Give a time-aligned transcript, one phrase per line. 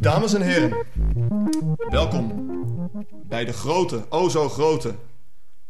[0.00, 0.86] Dames en heren,
[1.88, 2.46] welkom
[3.26, 4.94] bij de grote, o zo grote,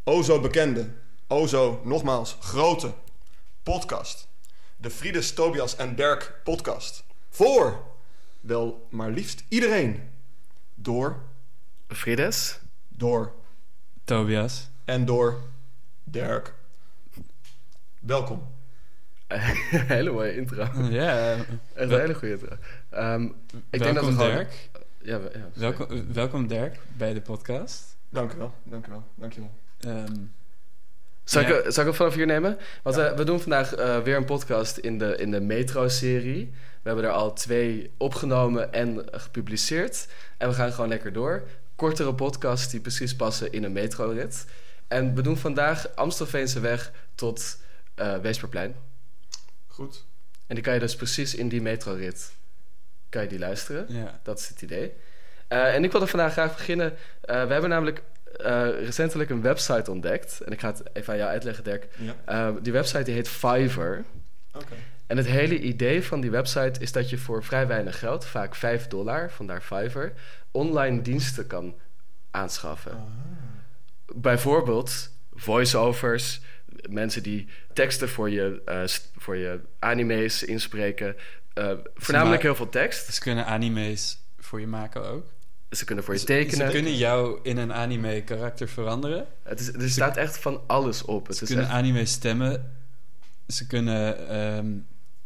[0.05, 0.91] o zo bekende,
[1.27, 2.95] o zo nogmaals grote
[3.63, 4.29] podcast.
[4.77, 7.05] De Friedes, Tobias en Dirk podcast.
[7.29, 7.83] Voor,
[8.41, 10.11] wel maar liefst iedereen.
[10.75, 11.23] Door,
[11.89, 12.61] Frides?
[12.89, 13.33] door
[14.05, 14.71] Tobias.
[14.85, 15.41] en door
[16.05, 16.55] Dirk.
[18.01, 18.57] Welkom.
[19.97, 20.67] hele mooie intro.
[20.91, 22.57] Ja, Echt een hele goede intro.
[22.91, 23.25] Ehm,
[23.71, 24.31] ik denk dat we welkom gewoon...
[24.35, 24.69] Dirk.
[25.03, 25.49] Ja, we- ja.
[25.55, 27.97] Welkom, welkom Dirk bij de podcast.
[28.11, 29.51] Dank u wel, dank u wel, dank je wel.
[29.95, 30.15] Ehm,
[31.25, 32.59] Zal, ik, zal ik hem vanaf hier nemen?
[32.83, 33.07] Want Ja.
[33.07, 36.53] eh, we doen vandaag eh, weer een podcast in de, in de Metro-serie.
[36.83, 40.09] We hebben er al twee opgenomen en gepubliceerd.
[40.37, 41.43] En we gaan gewoon lekker door.
[41.77, 44.47] Kortere podcasts die precies passen in een metrorit.
[44.89, 47.59] En we doen vandaag Amstelveense weg tot
[47.95, 48.75] eh Weesperplein.
[49.79, 50.05] Goed.
[50.47, 52.33] En die kan je dus precies in die metrorit
[53.09, 53.87] kan je die luisteren.
[53.89, 54.21] ja.
[54.23, 54.93] Dat is het idee.
[55.49, 56.97] Eh, en ik wilde vandaag graag beginnen.
[57.21, 58.03] Eh, we hebben namelijk
[58.37, 60.41] eh, recentelijk een website ontdekt.
[60.41, 61.89] En ik ga het even aan jou uitleggen, Dirk.
[62.27, 64.05] Ja, die website die heet Fiverr.
[64.53, 64.75] oké.
[65.07, 68.55] En het hele idee van die website is dat je voor vrij weinig geld, vaak
[68.55, 70.13] 5 dollar, vandaar Fiverr,
[70.51, 71.75] online diensten kan
[72.31, 72.93] aanschaffen.
[72.93, 73.01] Ah.
[74.15, 76.41] Bijvoorbeeld voiceovers,
[76.91, 78.83] mensen die teksten voor je, eh,
[79.17, 81.17] voor je anime's inspreken.
[81.55, 83.15] Eh, voornamelijk heel veel tekst.
[83.15, 85.27] Ze kunnen anime's voor je maken ook.
[85.71, 86.67] Ze kunnen voor je tekenen.
[86.67, 89.27] Ze kunnen jou in een anime karakter veranderen.
[89.43, 91.27] Het is, er staat echt van alles op.
[91.27, 92.73] Het Ze is kunnen echt- anime stemmen.
[93.47, 94.67] Ze kunnen ehm,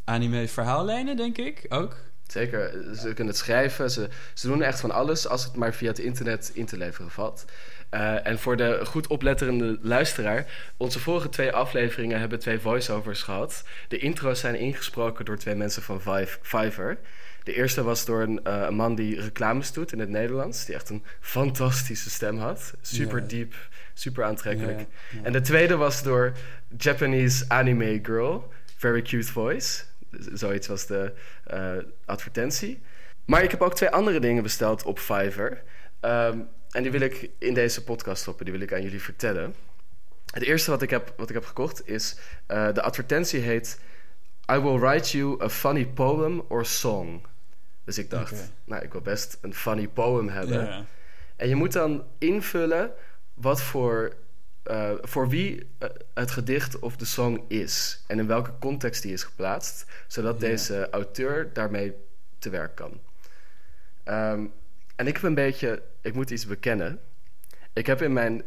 [0.05, 1.97] anime verhaallijnen, denk ik, ook.
[2.27, 3.91] Zeker, ze kunnen het schrijven.
[3.91, 7.11] Ze, ze doen echt van alles als het maar via het internet in te leveren
[7.11, 7.45] valt.
[7.93, 10.47] Eh, en voor de goed opletterende luisteraar...
[10.77, 13.65] onze vorige twee afleveringen hebben twee voiceovers gehad.
[13.89, 16.99] De intro's zijn ingesproken door twee mensen van Vive, Fiverr.
[17.43, 20.65] De eerste was door een, eh, een man die reclames doet in het Nederlands...
[20.65, 22.75] die echt een fantastische stem had.
[22.81, 23.55] Super diep,
[23.95, 24.87] super aantrekkelijk.
[25.23, 26.33] En de tweede was door
[26.77, 28.53] Japanese anime girl.
[28.77, 29.83] Very cute voice.
[30.33, 31.13] Zoiets was de
[31.45, 31.73] eh,
[32.05, 32.83] advertentie.
[33.25, 35.63] Maar ik heb ook twee andere dingen besteld op Fiverr.
[36.01, 36.39] Ehm,
[36.73, 38.45] en die wil ik in deze podcast stoppen.
[38.45, 39.55] Die wil ik aan jullie vertellen.
[40.31, 42.17] Het eerste wat ik heb, wat ik heb gekocht is...
[42.47, 43.81] eh, de advertentie heet...
[44.53, 47.23] I will write you a funny poem or song.
[47.85, 50.87] Dus ik dacht, nou, ik wil best een funny poem hebben.
[51.37, 52.93] En je moet dan invullen
[53.35, 54.15] wat voor,
[54.63, 58.03] eh, voor wie eh, het gedicht of de song is.
[58.07, 59.85] En in welke context die is geplaatst.
[60.07, 61.95] Zodat deze auteur daarmee
[62.39, 63.01] te werk kan.
[64.05, 64.47] Ehm,
[65.03, 65.83] en ik heb een beetje...
[66.01, 67.01] Ik moet iets bekennen.
[67.73, 68.43] Ik heb in mijn...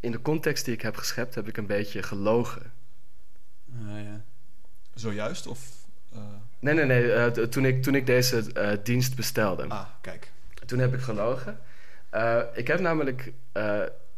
[0.00, 2.72] In de context die ik heb geschept, heb ik een beetje gelogen.
[3.74, 4.20] Ah, ja.
[4.94, 5.60] Zojuist of...
[6.12, 6.18] eh,
[6.58, 7.12] Nee, nee, nee.
[7.12, 9.68] eh, toen, ik, toen ik deze eh, dienst bestelde.
[9.68, 10.30] Ah, kijk.
[10.66, 11.60] Toen heb ik gelogen.
[12.54, 13.32] Ik heb namelijk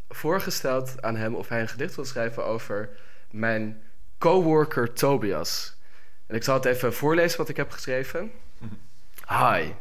[0.08, 2.88] voorgesteld aan hem of hij een gedicht wil schrijven over
[3.30, 3.82] mijn
[4.18, 5.76] coworker Tobias.
[6.26, 8.30] En ik zal het even voorlezen wat ik heb geschreven.
[9.28, 9.72] Hi.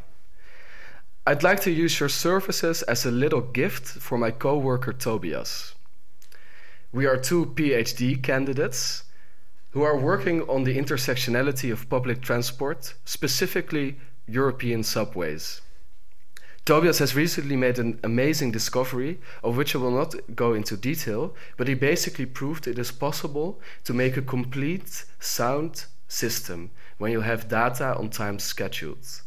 [1.30, 5.76] I'd like to use your services as a little gift for my coworker Tobias.
[6.90, 9.04] We are two PhD candidates
[9.70, 15.60] who are working on the intersectionality of public transport, specifically European subways.
[16.64, 21.36] Tobias has recently made an amazing discovery, of which I will not go into detail,
[21.56, 27.20] but he basically proved it is possible to make a complete sound system when you
[27.20, 29.22] have data on time scheduled.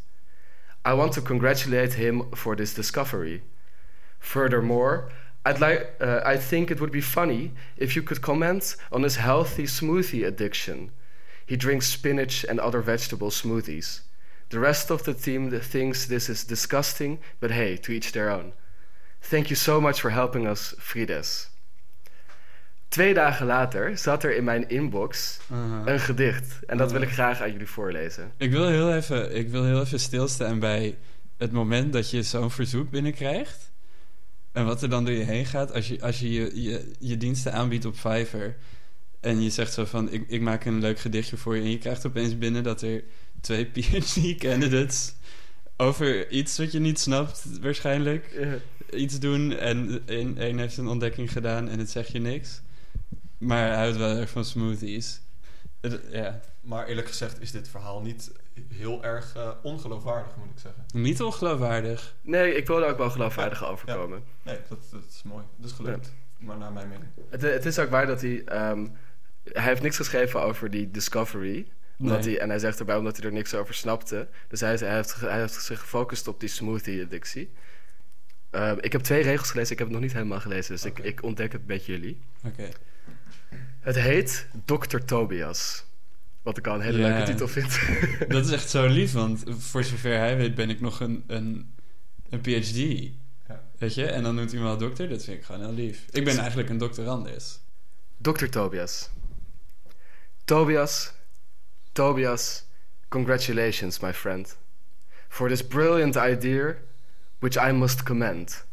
[0.86, 3.44] I want to congratulate him for this discovery.
[4.20, 5.10] Furthermore,
[5.46, 9.18] I'd like, uh, I think it would be funny if you could comment on his
[9.18, 10.92] healthy smoothie addiction.
[11.46, 14.02] He drinks spinach and other vegetable smoothies.
[14.50, 18.54] The rest of the team thinks this is disgusting, but hey, to each their own.
[19.22, 21.48] Thank you so much for helping us, Frides.
[22.94, 25.82] Twee dagen later zat er in mijn inbox Aha.
[25.86, 26.60] een gedicht.
[26.66, 27.14] En dat wil ik Ah.
[27.14, 28.32] graag aan jullie voorlezen.
[28.38, 30.98] Ik wil heel even, ik wil heel even stilstaan bij
[31.38, 33.72] het moment dat je zo'n verzoek binnenkrijgt.
[34.52, 37.18] En wat er dan door je heen gaat als je als je, je, je, je
[37.18, 38.56] diensten aanbiedt op Fiverr.
[39.20, 41.62] En je zegt zo van, ik, ik maak een leuk gedichtje voor je.
[41.62, 43.04] En je krijgt opeens binnen dat er
[43.42, 45.14] twee PhD-candidates
[45.78, 48.48] over iets wat je niet snapt, waarschijnlijk,
[48.92, 49.58] iets doen.
[49.58, 52.62] En een, een heeft een ontdekking gedaan en het zegt je niks.
[53.44, 55.22] Maar hij houdt wel erg van smoothies.
[56.12, 58.32] Ja, Maar eerlijk gezegd is dit verhaal niet
[58.74, 60.86] heel erg eh, ongeloofwaardig, moet ik zeggen.
[60.94, 62.16] niet ongeloofwaardig.
[62.22, 64.24] Nee, ik wil er ook wel geloofwaardig overkomen.
[64.44, 65.44] Nee, dat, dat is mooi.
[65.58, 66.14] Dat is gelukt.
[66.38, 67.08] Maar naar mijn mening.
[67.30, 68.44] Het, het is ook waar dat hij...
[68.46, 68.88] ehm,
[69.44, 71.68] hij heeft niks geschreven over die Discovery.
[72.00, 72.30] Omdat Nee.
[72.34, 74.28] hij, en hij zegt erbij omdat hij er niks over snapte.
[74.48, 77.52] Dus hij, hij, heeft, hij heeft zich gefocust op die smoothie-addictie.
[78.50, 80.74] Ehm, ik heb twee regels gelezen, ik heb het nog niet helemaal gelezen.
[80.74, 82.22] Dus ik, ik ontdek het met jullie.
[82.46, 82.70] Oké.
[83.80, 84.98] Het heet Dr.
[84.98, 85.86] Tobias.
[86.42, 87.08] Wat ik al een hele Ja.
[87.08, 87.80] leuke titel vind.
[88.34, 91.74] Dat is echt zo lief, want voor zover hij weet ben ik nog een, een,
[92.30, 92.76] een PhD.
[93.48, 93.64] Ja.
[93.78, 94.06] Weet je?
[94.06, 95.10] En dan noemt hij me wel dokter.
[95.10, 96.06] Dat vind ik gewoon heel lief.
[96.12, 97.60] Ik ben eigenlijk een doctorandus.
[98.18, 98.46] Dr.
[98.46, 99.10] Tobias.
[100.46, 101.14] Tobias,
[101.92, 102.66] Tobias,
[103.10, 104.58] congratulations, my friend,
[105.28, 106.76] for this brilliant idea
[107.40, 108.66] which I must commend.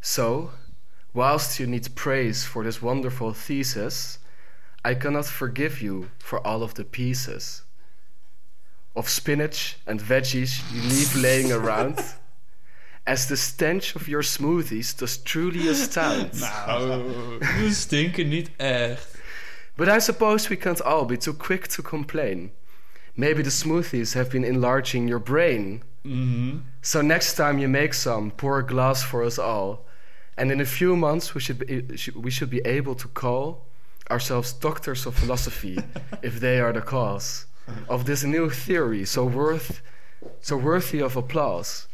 [0.00, 0.50] So,
[1.12, 4.18] whilst you need praise for this wonderful thesis,
[4.84, 7.62] I cannot forgive you for all of the pieces
[8.96, 11.98] of spinach and veggies you leave laying around,
[13.06, 16.32] as the stench of your smoothies does truly astound.
[16.40, 19.16] Nou, we stinken niet echt.
[19.76, 22.50] But I suppose we can't all be too quick to complain.
[23.16, 25.82] Maybe the smoothies have been enlarging your brain.
[26.02, 26.60] Mm -hmm.
[26.80, 29.89] So next time you make some, pour a glass for us all.
[30.40, 31.84] And in a few months, we should be,
[32.16, 33.66] we should be able to call
[34.10, 35.78] ourselves doctors of philosophy
[36.22, 37.46] if they are the cause
[37.88, 39.82] of this new theory so worth
[40.40, 41.88] so worthy of applause.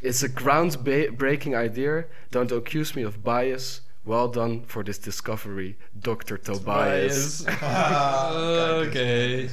[0.00, 2.06] It's a groundbreaking idea.
[2.30, 3.82] Don't accuse me of bias.
[4.04, 6.38] Well done for this discovery, Dr.
[6.38, 7.44] Tobias.
[7.46, 9.48] Ah, Oké.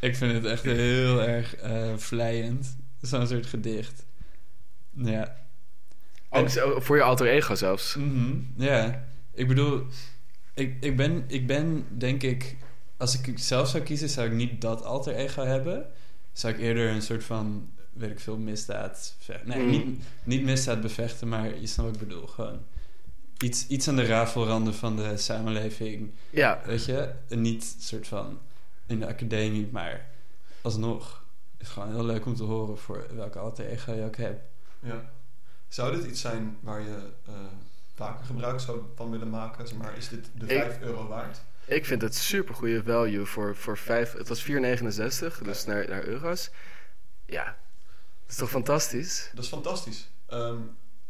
[0.00, 2.76] Ik vind het echt heel erg eh vlijend.
[3.00, 4.06] Zo'n soort gedicht.
[4.92, 5.36] Ja.
[6.40, 7.94] Ook zo- voor je alter ego zelfs.
[7.94, 9.04] Mhm, Ja,
[9.34, 9.82] ik bedoel,
[10.54, 12.56] ik, ik, ben, ik ben denk ik,
[12.96, 15.86] als ik zelf zou kiezen, zou ik niet dat alter ego hebben.
[16.32, 19.16] Zou ik eerder een soort van, weet ik veel, misdaad.
[19.44, 19.70] Nee, Mm.
[19.70, 22.26] niet, niet misdaad bevechten, maar je snapt wat ik bedoel.
[22.26, 22.58] Gewoon
[23.42, 26.10] iets, iets aan de rafelranden van de samenleving.
[26.30, 28.38] Ja, Weet je, En niet soort van
[28.86, 30.06] in de academie, maar
[30.62, 31.24] alsnog.
[31.58, 34.40] Het is gewoon heel leuk om te horen voor welke alter ego je ook hebt.
[34.82, 35.10] Ja.
[35.68, 37.32] Zou dit iets zijn waar je eh,
[37.94, 39.68] vaker gebruik zou van willen maken?
[39.68, 41.40] Zeg maar, is dit de Ik- 5 euro waard?
[41.64, 44.12] ik vind het super goede value voor, voor vijf.
[44.12, 46.50] Het was 4,69, dus naar, naar euro's.
[47.26, 49.30] Ja, dat is toch fantastisch?
[49.34, 50.08] Dat is fantastisch.
[50.26, 50.56] Ehm,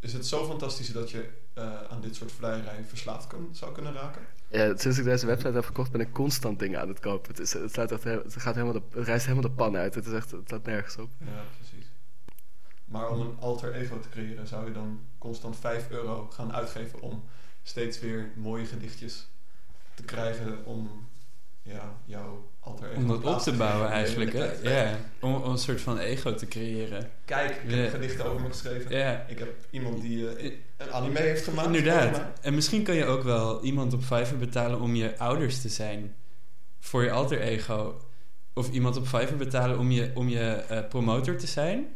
[0.01, 3.93] is het zo fantastisch dat je eh, aan dit soort vleierij verslaafd kun- zou kunnen
[3.93, 4.23] raken?
[4.49, 7.31] Ja, sinds ik deze website heb gekocht, ben ik constant dingen aan het kopen.
[7.31, 9.95] Het, is, het, echt, het, gaat helemaal de, het reist helemaal de pan uit.
[9.95, 11.11] Het, is echt, het staat nergens op.
[11.19, 11.87] Ja, precies.
[12.89, 17.01] Maar om een alter ego te creëren, zou je dan constant 5 euro gaan uitgeven
[17.01, 17.25] om
[17.63, 19.29] steeds weer mooie gedichtjes
[19.95, 21.09] te krijgen om
[21.63, 24.53] ja, jouw alter ego Om dat op te bouwen eigenlijk, hè?
[24.63, 27.11] Ja, om, om een soort van ego te creëren.
[27.25, 27.91] Kijk, ik heb Ja.
[27.91, 28.97] gedichten over me geschreven.
[28.97, 31.67] Ja, Ik heb iemand die eh, een anime heeft gemaakt.
[31.67, 32.21] inderdaad.
[32.41, 36.15] En misschien kan je ook wel iemand op Fiverr betalen om je ouders te zijn.
[36.81, 38.01] Voor je alter ego.
[38.55, 41.87] Of iemand op Fiverr betalen om je, om je eh, promotor te zijn.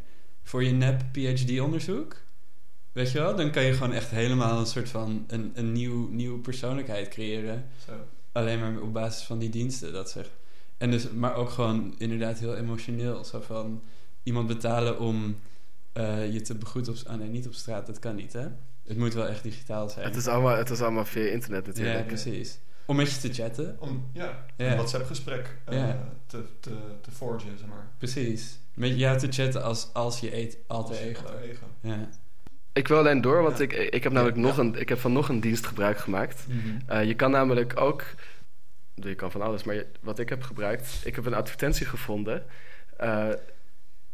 [0.43, 2.21] Voor je nep PhD-onderzoek.
[2.91, 3.35] Weet je wel?
[3.35, 7.65] Dan kan je gewoon echt helemaal een soort van een, een nieuw, nieuwe persoonlijkheid creëren.
[7.85, 7.91] Zo.
[8.31, 10.31] Alleen maar op basis van die diensten, dat zegt.
[10.77, 13.23] En dus, maar ook gewoon inderdaad heel emotioneel.
[13.23, 13.83] Zo van
[14.23, 15.39] iemand betalen om
[15.93, 16.99] eh, je te begroeten op...
[17.07, 18.47] Ah nee, niet op straat, dat kan niet, hè?
[18.83, 20.05] Het moet wel echt digitaal zijn.
[20.05, 22.07] Het is allemaal, het is allemaal via internet ja, natuurlijk.
[22.07, 22.59] precies.
[22.85, 23.77] Om met je te chatten.
[23.79, 24.65] Om ja, Ja.
[24.69, 26.03] een WhatsApp-gesprek eh, Ja.
[26.25, 27.87] te, te, te forgen, zeg maar.
[27.97, 28.59] Precies.
[28.73, 31.21] Met jou te chatten als, als je eet alter ego.
[31.25, 31.65] alter ego.
[31.81, 32.09] Ja.
[32.73, 33.63] Ik wil alleen door, want Ja.
[33.63, 34.43] ik, ik, heb namelijk Ja.
[34.43, 36.45] nog een, ik heb van nog een dienst gebruik gemaakt.
[36.87, 38.03] Eh, je kan namelijk ook,
[38.95, 42.45] je kan van alles, maar je- wat ik heb gebruikt, ik heb een advertentie gevonden
[42.97, 43.29] eh,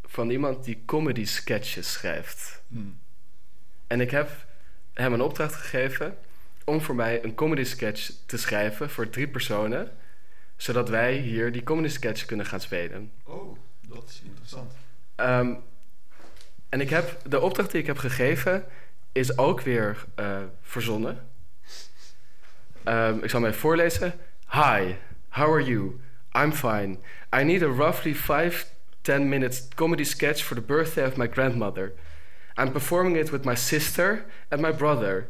[0.03, 2.61] van iemand die comedy sketches schrijft.
[2.67, 2.99] Hmm.
[3.87, 4.29] En ik heb
[4.93, 6.17] hem een opdracht gegeven
[6.69, 9.91] om voor mij een comedy sketch te schrijven voor drie personen,
[10.55, 13.11] zodat wij hier die comedy sketch kunnen gaan spelen.
[13.23, 14.73] Oh, dat is interessant.
[15.15, 15.53] Ehm,
[16.69, 18.65] en ik heb, de opdracht die ik heb gegeven
[19.11, 21.27] is ook weer eh, verzonnen.
[22.83, 24.13] Ehm, ik zal even voorlezen.
[24.51, 24.93] Hi,
[25.29, 25.99] how are you?
[26.31, 26.97] I'm fine.
[27.35, 31.93] I need a roughly 5 10 minutes comedy sketch for the birthday of my grandmother.
[32.57, 35.29] I'm performing it with my sister and my brother.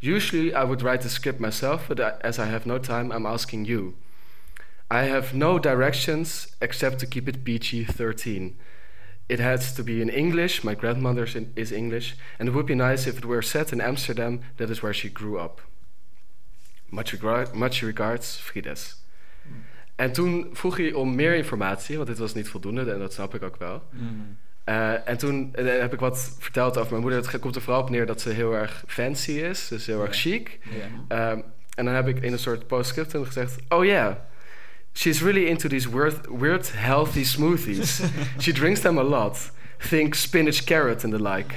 [0.00, 3.26] Usually I would write the script myself, but I- as I have no time, I'm
[3.26, 3.94] asking you.
[4.90, 8.56] I have no directions except to keep it PG 13.
[9.28, 10.62] It has to be in English.
[10.64, 14.40] My grandmother is English, and it would be nice if it were set in Amsterdam.
[14.56, 15.60] That is where she grew up.
[16.90, 18.96] Much, regar- much regards, Frides.
[19.42, 19.64] Hmm.
[19.96, 23.34] En toen vroeg hij om meer informatie, want dit was niet voldoende en dat snap
[23.34, 23.82] ik ook wel.
[23.90, 24.36] Hmm.
[24.68, 27.20] Eh, en toen eh, heb ik wat verteld over mijn moeder.
[27.20, 30.14] Het komt er vooral op neer dat ze heel erg fancy is, dus heel erg
[30.14, 30.20] Ja.
[30.20, 30.58] chic.
[31.08, 31.30] Ja.
[31.30, 31.40] Ehm,
[31.74, 33.56] En dan heb ik in een soort postscriptum gezegd...
[33.68, 34.14] Oh yeah,
[34.92, 38.00] she's really into these weird, weird healthy smoothies.
[38.42, 39.50] She drinks them a lot.
[39.88, 41.54] Think spinach carrot and the like.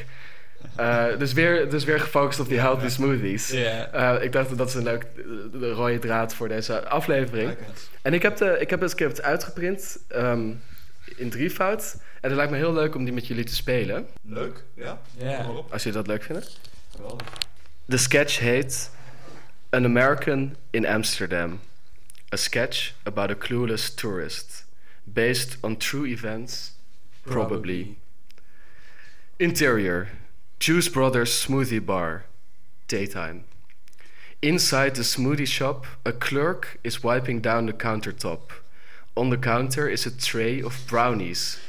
[0.80, 3.50] Uh, dus, weer, dus weer gefocust op die healthy smoothies.
[3.50, 4.16] Ja.
[4.16, 5.06] Uh, ik dacht dat dat is een leuk
[5.52, 7.56] de rode draad voor deze aflevering.
[8.02, 10.62] En ik heb, de, ik heb het script uitgeprint um,
[11.16, 11.96] in drievoud.
[12.22, 14.08] En het lijkt me heel leuk om die met jullie te spelen.
[14.22, 15.02] Leuk, ja.
[15.18, 15.36] Ja.
[15.36, 15.72] Kom maar op.
[15.72, 16.44] Als jullie dat leuk vinden.
[16.96, 17.28] Geweldig.
[17.86, 18.92] De sketch heet
[19.70, 21.60] An American in Amsterdam.
[22.34, 24.66] A sketch about a clueless tourist.
[25.04, 26.74] Based on true events,
[27.22, 27.98] probably.
[29.38, 30.10] Interior
[30.58, 32.26] Juice Brothers Smoothie Bar.
[32.86, 33.44] Daytime.
[34.42, 38.52] Inside the smoothie shop, a clerk is wiping down the countertop.
[39.16, 41.60] On the counter is a tray of brownies.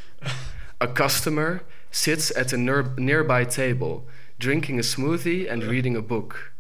[0.81, 4.07] A customer sits at a ner- nearby table,
[4.39, 6.53] drinking a smoothie and reading a book.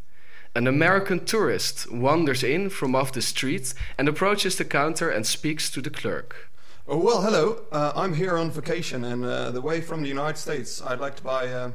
[0.55, 5.71] An American tourist wanders in from off the street and approaches the counter and speaks
[5.71, 6.51] to the clerk.
[6.87, 7.63] Oh, well, hello.
[7.73, 10.83] Uh, I'm here on vacation and uh, the way from the United States.
[10.83, 11.47] I'd like to buy.
[11.49, 11.71] Uh,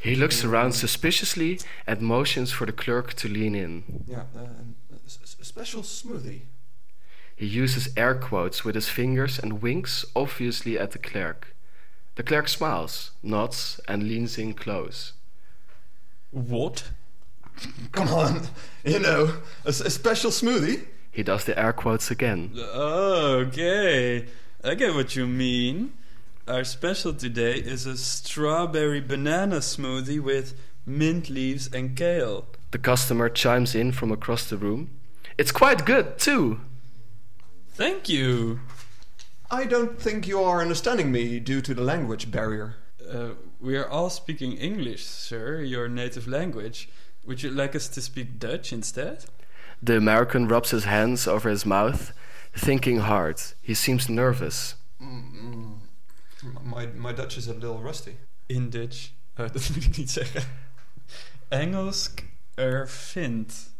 [0.00, 3.84] He looks around suspiciously and motions for the clerk to lean in.
[4.06, 4.40] yeah, uh,
[5.40, 6.42] a special smoothie.
[7.40, 11.56] He uses air quotes with his fingers and winks obviously at the clerk.
[12.16, 15.14] The clerk smiles, nods, and leans in close.
[16.32, 16.90] What?
[17.92, 18.42] Come on,
[18.84, 20.86] you know, a special smoothie.
[21.10, 22.52] He does the air quotes again.
[22.58, 24.26] Oh, okay.
[24.62, 25.94] I get what you mean.
[26.46, 32.48] Our special today is a strawberry banana smoothie with mint leaves and kale.
[32.72, 34.90] The customer chimes in from across the room.
[35.38, 36.60] It's quite good, too.
[37.80, 38.60] Thank you.
[39.50, 42.74] I don't think you are understanding me due to the language barrier.
[43.10, 46.90] Uh, we are all speaking English, sir, your native language.
[47.24, 49.24] Would you like us to speak Dutch instead?
[49.82, 52.12] The American rubs his hands over his mouth,
[52.52, 53.40] thinking hard.
[53.62, 54.74] He seems nervous.
[55.00, 55.78] Mm,
[56.62, 58.18] my, my Dutch is a little rusty.
[58.50, 59.14] In Dutch.
[59.38, 60.42] Oh, dat moet ik niet zeggen.
[61.48, 62.10] Engels
[62.54, 63.70] ervindt.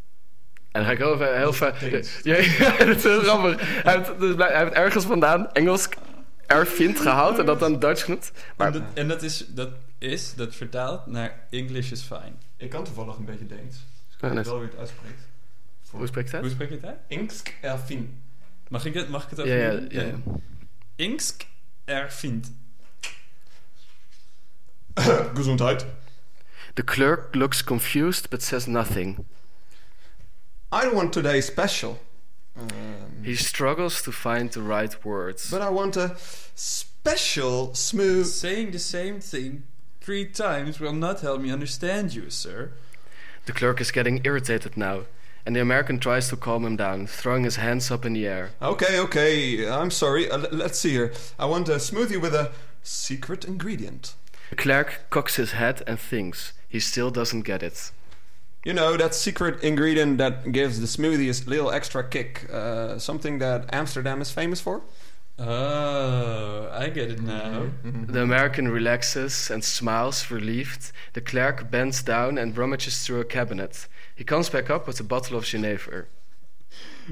[0.73, 1.37] En dan ga ik heel even...
[1.37, 2.21] Heel ver, Deens.
[2.23, 3.83] ja, ja, dat is heel grappig.
[3.83, 5.89] Hij heeft, dus hij heeft ergens vandaan Engels
[6.47, 8.31] ervindt gehaald en dat dan Dutch genoemd.
[8.35, 12.33] En Maar dat, en dat is, dat is, dat vertaalt naar English is fine.
[12.57, 13.77] Ik kan toevallig een beetje Deens.
[13.77, 15.21] Dus ik weet wel hoe je het uitspreekt.
[15.91, 16.53] hoe spreek je Hoe het?
[16.55, 16.99] spreek je het uit?
[17.09, 18.23] Inksk erfin.
[18.69, 19.89] Mag ik het, mag ik het Ja, over ja, doen?
[19.91, 20.15] ja, ja.
[20.97, 21.47] Inksk.
[25.35, 25.87] Gezondheid.
[26.75, 29.25] The clerk looks confused but says nothing.
[30.73, 31.99] I want today special.
[32.59, 32.69] Um,
[33.25, 35.50] He struggles to find the right words.
[35.50, 36.17] but I want a
[36.55, 38.27] special smooth.
[38.27, 39.62] Saying the same thing
[40.00, 42.73] three times will not help me understand you, sir.
[43.47, 45.03] The clerk is getting irritated now,
[45.47, 48.50] and the American tries to calm him down, throwing his hands up in the air.
[48.62, 49.69] Okay, okay.
[49.69, 50.31] I'm sorry.
[50.31, 51.12] Uh, l- let's see here.
[51.39, 54.15] I want a smoothie with a secret ingredient.
[54.50, 56.53] The clerk cocks his head and thinks.
[56.69, 57.91] He still doesn't get it.
[58.64, 62.47] You know that secret ingredient that gives the smoothie a little extra kick.
[62.52, 64.83] Uh, something that Amsterdam is famous for.
[65.38, 67.71] Oh, I get it now.
[67.83, 70.93] The American relaxes and smiles, relieved.
[71.14, 73.88] The clerk bends down and rummages through a cabinet.
[74.14, 76.05] He comes back up with a bottle of Genever.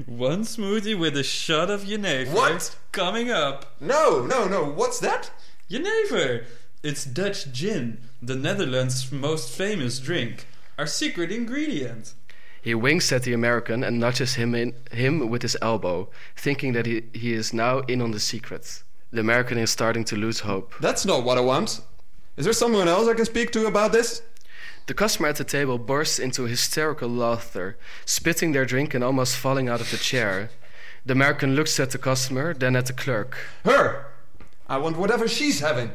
[0.05, 2.29] One smoothie with a shot of Jenever.
[2.29, 2.75] What?
[2.91, 3.75] Coming up.
[3.79, 4.65] No, no, no.
[4.65, 5.31] What's that?
[5.67, 6.45] Jenever!
[6.83, 10.45] It's Dutch gin, the Netherlands' most famous drink.
[10.79, 12.13] Our secret ingredient.
[12.61, 16.07] He winks at the American and nudges him, in, him with his elbow,
[16.37, 18.83] thinking that he, he is now in on the secret.
[19.11, 20.73] The American is starting to lose hope.
[20.79, 21.81] That's not what I want.
[22.37, 24.21] Is there someone else I can speak to about this?
[24.85, 29.67] The customer at the table bursts into hysterical laughter, spitting their drink and almost falling
[29.67, 30.49] out of the chair.
[31.05, 33.35] The American looks at the customer, then at the clerk.
[33.65, 34.05] Her.
[34.69, 35.91] I want whatever she's having.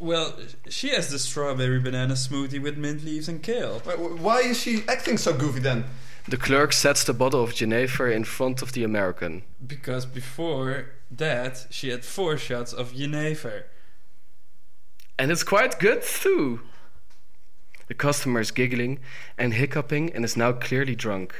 [0.00, 0.34] Well,
[0.68, 3.80] she has the strawberry banana smoothie with mint leaves and kale.
[3.80, 5.84] Wh- wh- Why is she acting so goofy then?
[6.26, 9.42] The clerk sets the bottle of Genever in front of the American.
[9.66, 13.66] Because before that, she had four shots of Jenever.
[15.18, 16.60] And it's quite good too.
[17.88, 19.00] The customer is giggling
[19.36, 21.34] and hiccuping and is now clearly drunk.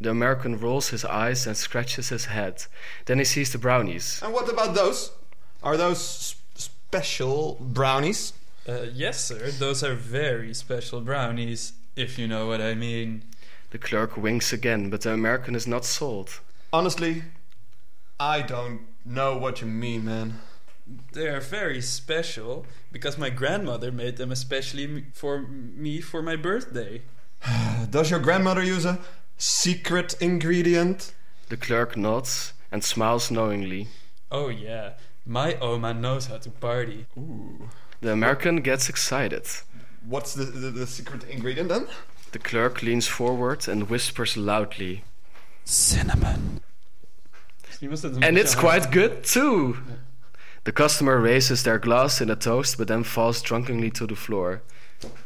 [0.00, 2.64] The American rolls his eyes and scratches his head.
[3.04, 4.20] Then he sees the brownies.
[4.24, 5.12] And what about those?
[5.62, 6.34] Are those s-
[6.90, 8.32] special brownies?
[8.68, 13.22] Uh, yes, sir, those are very special brownies, if you know what I mean.
[13.70, 16.40] The clerk winks again, but the American is not sold.
[16.72, 17.22] Honestly,
[18.18, 20.40] I don't know what you mean, man.
[21.12, 27.02] They are very special because my grandmother made them especially for me for my birthday.
[27.90, 28.98] Does your grandmother use a
[29.38, 31.14] secret ingredient?
[31.50, 33.86] The clerk nods and smiles knowingly.
[34.32, 34.94] Oh yeah,
[35.26, 37.06] my oh, Oma knows how to party.
[37.16, 37.68] Ooh.
[38.00, 39.46] The American gets excited.
[40.06, 41.86] What's the, the, the secret ingredient then?
[42.32, 45.04] The clerk leans forward and whispers loudly.
[45.64, 46.60] Cinnamon.
[47.66, 49.76] Misschien was dat een And it's quite good too.
[50.64, 54.62] The customer raises their glass in a toast but then falls drunkenly to the floor.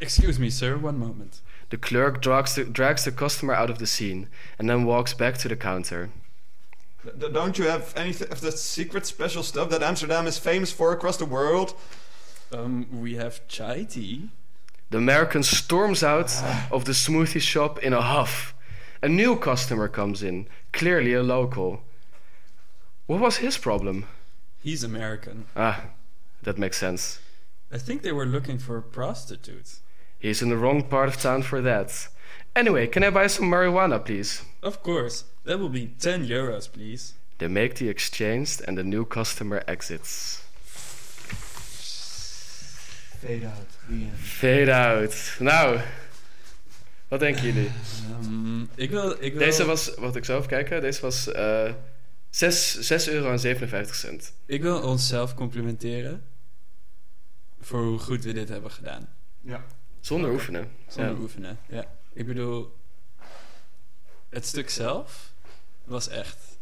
[0.00, 1.40] Excuse me, sir, one moment.
[1.70, 5.38] The clerk drags the, drags the customer out of the scene and then walks back
[5.38, 6.10] to the counter.
[7.04, 10.92] D- don't you have any of the secret special stuff that Amsterdam is famous for
[10.92, 11.74] across the world?
[12.52, 14.30] Um, we have chai tea.
[14.90, 16.32] The American storms out
[16.70, 18.54] of the smoothie shop in a huff.
[19.02, 21.82] A new customer comes in, clearly a local.
[23.06, 24.06] What was his problem?
[24.62, 25.46] He's American.
[25.56, 25.84] Ah,
[26.42, 27.18] that makes sense.
[27.72, 29.80] I think they were looking for a prostitute.
[30.18, 32.08] He's in the wrong part of town for that.
[32.56, 34.42] Anyway, can I buy some marijuana, please?
[34.64, 37.12] Of course, that will be 10 euros, please.
[37.36, 40.42] They make the exchange and the new customer exits.
[43.20, 43.66] Fade out.
[44.22, 45.36] Fade out.
[45.38, 45.80] Nou,
[47.08, 47.70] wat denken jullie?
[48.10, 49.10] Ehm, ik wil...
[49.10, 51.72] Ik wil Deze was, wat ik even kijken, deze was eh
[52.30, 54.32] 6, 6 euro en 57 cent.
[54.46, 56.22] Ik wil onszelf complimenteren
[57.60, 59.08] voor hoe goed we dit hebben gedaan.
[59.40, 59.64] Ja.
[60.00, 60.70] Zonder oefenen.
[60.88, 61.20] Zonder Ja.
[61.20, 61.58] oefenen.
[61.68, 61.84] Ja.
[62.12, 62.74] Ik bedoel,
[64.34, 65.32] het stuk zelf
[65.84, 66.58] was echt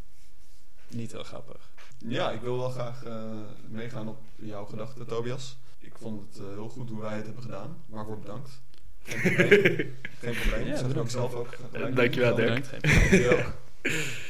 [0.88, 1.70] niet heel grappig.
[1.98, 3.30] Ja, ik wil wel graag eh,
[3.68, 5.56] meegaan op jouw gedachten, Tobias.
[5.78, 7.76] Ik vond het eh, heel goed hoe wij het hebben gedaan.
[7.86, 8.60] Waarvoor bedankt.
[9.04, 9.96] Geen probleem.
[10.20, 10.66] Geen probleem.
[10.66, 11.54] Ja, ik zelf ook.
[11.70, 11.96] gelijk.
[11.96, 12.66] Dankjewel, Dirk.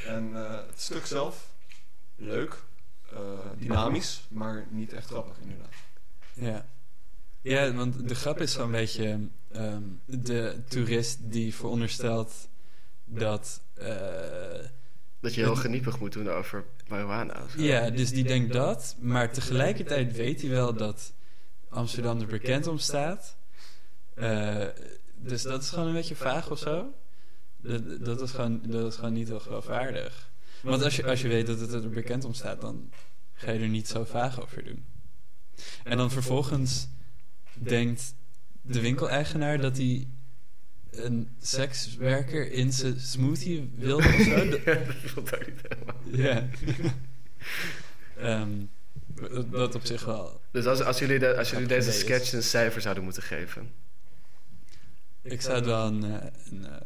[0.07, 1.53] En eh, het stuk zelf,
[2.17, 2.63] leuk,
[3.13, 3.19] eh,
[3.59, 5.75] dynamisch, maar niet echt grappig inderdaad.
[6.33, 6.67] Ja.
[7.41, 12.49] Ja, want de grap is zo'n beetje ehm, de toerist die veronderstelt
[13.05, 13.63] dat...
[13.75, 14.67] eh,
[15.21, 17.43] Dat je heel geniepig moet doen over marijuana.
[17.45, 17.63] of zo.
[17.63, 21.13] ja, dus die denkt dat, maar tegelijkertijd weet hij wel dat
[21.69, 23.37] Amsterdam er bekend om staat.
[24.15, 24.67] Eh,
[25.17, 26.95] dus dat is gewoon een beetje vaag of zo.
[27.57, 30.31] Dat, dat, is gewoon, dat is gewoon niet heel geloofwaardig.
[30.63, 32.91] Want als je, als je weet dat het er bekend om staat, dan
[33.33, 34.85] ga je er niet zo vaag over doen.
[35.85, 36.89] En dan vervolgens
[37.55, 38.15] denkt
[38.63, 40.09] de winkeleigenaar dat hij
[40.93, 44.49] een sekswerker in zijn smoothie wil of zo.
[44.51, 45.97] Dat- dat vond ik niet helemaal.
[46.05, 46.49] Ja.
[48.17, 48.51] Ehm,
[49.33, 50.41] dat, dat op zich wel.
[50.51, 51.99] Dus als, als jullie, de- als jullie deze is.
[51.99, 53.71] sketch een cijfer zouden moeten geven.
[55.23, 56.77] Ik zou het wel een, eh, een eh,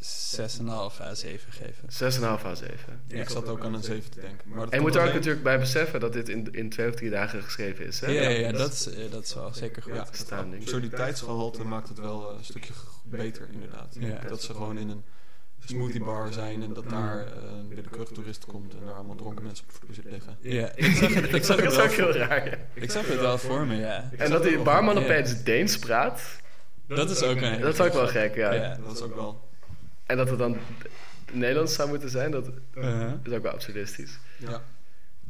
[0.00, 1.88] 6,5 à 7 geven.
[1.88, 3.00] 6,5 à 7.
[3.06, 3.20] Ja.
[3.20, 4.48] Ik zat ook aan een 7 te denken.
[4.48, 6.94] Maar En je moet er ook natuurlijk bij beseffen dat dit in, in twee of
[6.94, 8.00] drie dagen geschreven is.
[8.00, 8.06] Hè?
[8.06, 9.94] Ja, ja, ja, dat, is, eh, dat is wel zeker goed.
[9.94, 12.72] Ja, het absurditeitsgehalte maakt het wel eh, een stukje
[13.10, 13.96] beter inderdaad.
[14.00, 14.18] Ja.
[14.28, 15.02] Dat ze gewoon in een
[15.64, 19.44] smoothie bar zijn en dat daar eh, een willekeurige toerist komt en daar allemaal dronken
[19.44, 20.36] mensen op de vloer zitten liggen.
[20.40, 22.46] Ja, ik zag het, ik zag het wel heel raar.
[22.50, 22.56] ja.
[22.74, 24.10] ik zag het wel voor me, ja.
[24.16, 25.00] En dat die barman Ja.
[25.02, 26.40] opeens Deens praat,
[26.86, 28.52] Dat is ook een dat is ook wel gek, ja.
[28.52, 28.78] Ja.
[28.84, 29.48] Dat is ook wel.
[30.06, 30.56] En dat het dan
[31.32, 33.12] Nederlands zou moeten zijn, dat Uh-huh.
[33.22, 34.18] is ook wel absurdistisch.
[34.38, 34.62] Ja.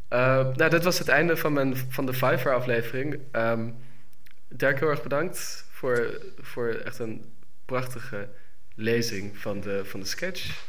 [0.08, 3.18] Eh, nou, dit was het einde van, mijn, van de Fiverr aflevering.
[3.30, 3.68] Ehm
[4.48, 7.24] Dirk, heel erg bedankt voor, voor echt een
[7.72, 8.28] prachtige
[8.74, 10.64] lezing van de, van de sketch.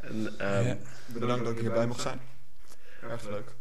[0.00, 0.76] En, ehm, Ja.
[1.06, 2.20] Bedankt dat ik hierbij mocht zijn.
[3.10, 3.54] Erg leuk.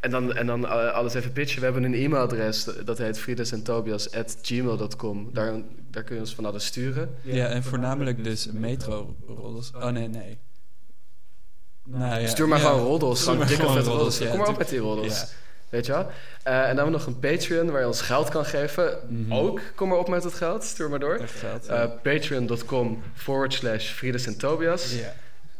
[0.00, 1.58] en dan, en dan eh, alles even pitchen.
[1.58, 5.30] We hebben een e-mailadres, dat heet friedesentobias.gmail.com.
[5.32, 5.54] Daar,
[5.90, 7.14] daar kun je ons van alles sturen.
[7.22, 9.70] Ja, en voornamelijk dus metro-roddels.
[9.74, 10.38] Oh, nee, nee.
[11.84, 12.26] Nou, ja.
[12.28, 14.18] Stuur maar gewoon roddels, Stuur maar gewoon roddels.
[14.18, 15.26] Kom maar op met die roddels.
[15.68, 16.06] Weet je wel?
[16.42, 18.98] Eh, en dan hebben we nog een Patreon waar je ons geld kan geven.
[19.08, 19.32] Mhm.
[19.32, 20.64] Ook, kom maar op met het geld.
[20.64, 21.20] Stuur maar door.
[21.26, 21.66] Geld.
[21.66, 24.94] Eh, Patreon.com forward slash Friedes en Tobias.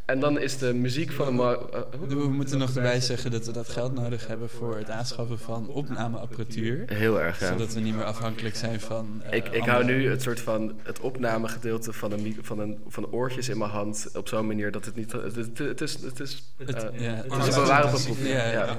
[0.05, 1.59] En dan is de muziek van de...
[1.73, 1.79] eh?
[2.07, 5.67] We moeten nog erbij zeggen dat we dat geld nodig hebben voor het aanschaffen van
[5.67, 6.83] opnameapparatuur.
[6.85, 7.47] Heel erg, ja.
[7.47, 9.23] Zodat we niet meer afhankelijk zijn van.
[9.31, 13.49] Ik, ik hou nu het soort van het opnamegedeelte van, een, van, een, van oortjes
[13.49, 15.11] in mijn hand op zo'n manier dat het niet.
[15.11, 15.93] Het, het, het is.
[16.01, 18.27] Het is Het, ja, het is bewaren van proef.
[18.27, 18.77] Ja, ja,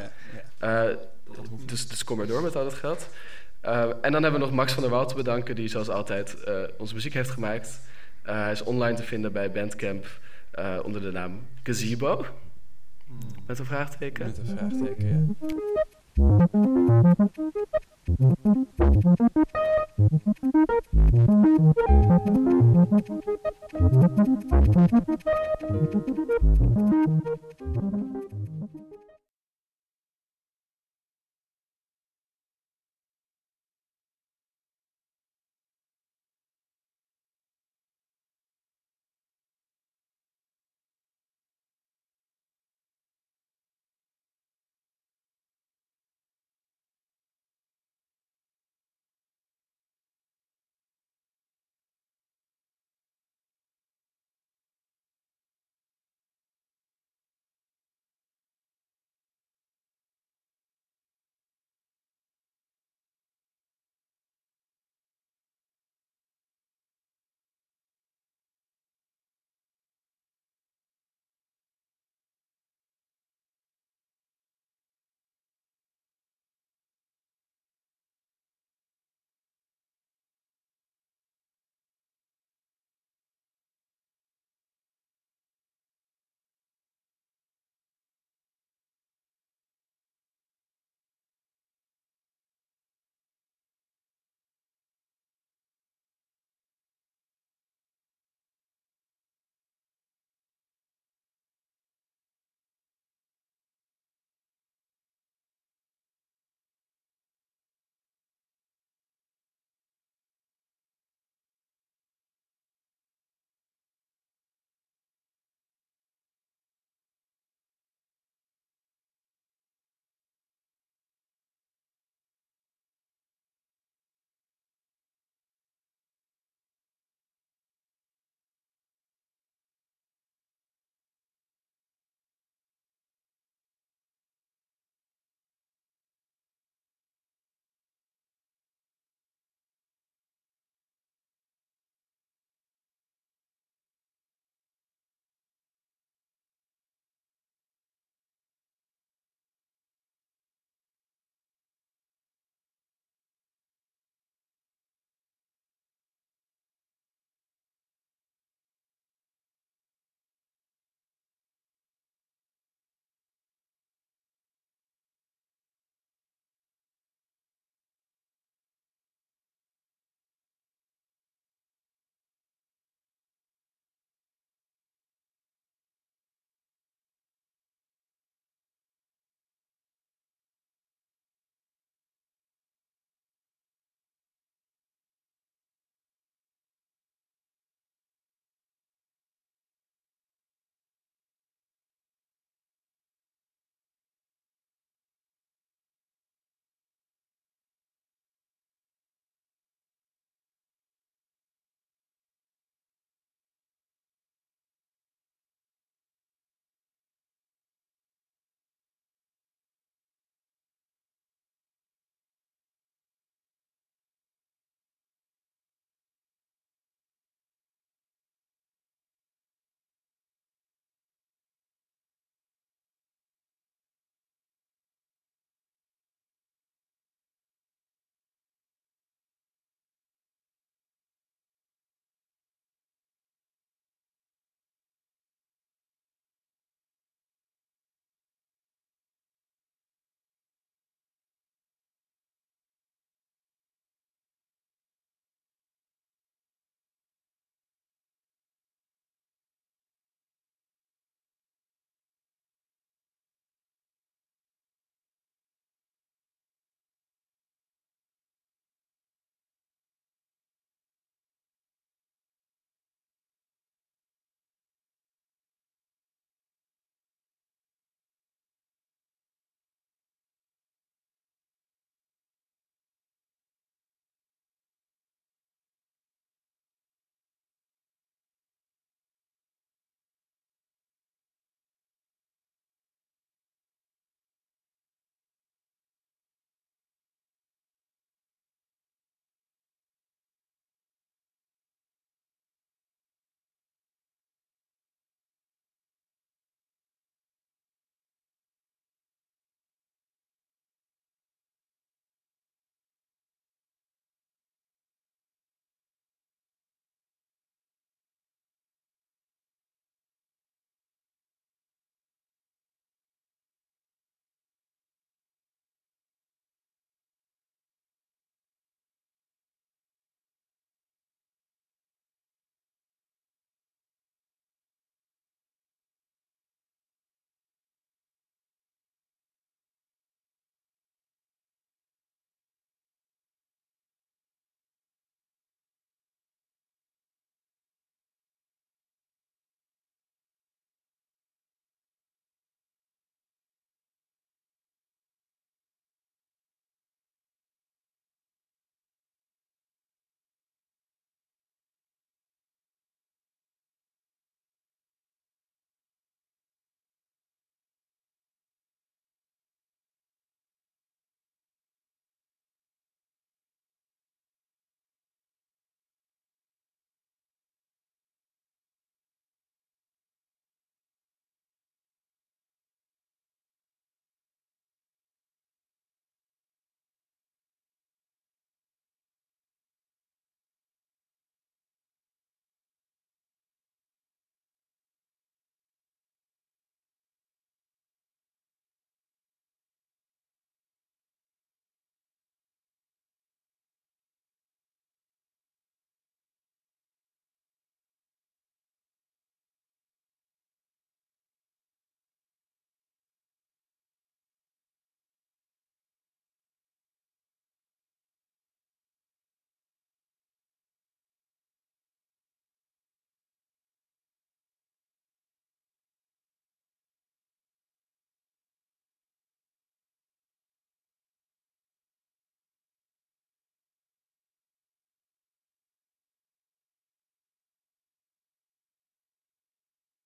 [0.61, 0.97] Ja.
[1.67, 3.09] Dus, dus kom maar door met al dat geld.
[3.61, 6.45] Eh, en dan hebben we nog Max van der Waal te bedanken, die zoals altijd
[6.45, 7.81] eh, onze muziek heeft gemaakt.
[8.23, 10.07] Eh, hij is online te vinden bij Bandcamp
[10.85, 12.25] onder de naam Gazebo.
[13.07, 13.19] Hmm.
[13.47, 14.27] Met een vraagteken.
[14.27, 15.25] Met een vraagteken, ja.